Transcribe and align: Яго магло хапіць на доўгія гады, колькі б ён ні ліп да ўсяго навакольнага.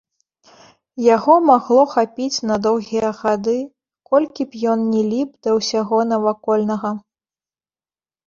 Яго 1.15 1.33
магло 1.49 1.81
хапіць 1.95 2.43
на 2.51 2.55
доўгія 2.67 3.11
гады, 3.19 3.53
колькі 4.13 4.41
б 4.53 4.63
ён 4.71 4.79
ні 4.93 5.01
ліп 5.11 5.29
да 5.49 5.53
ўсяго 5.57 5.99
навакольнага. 6.13 6.89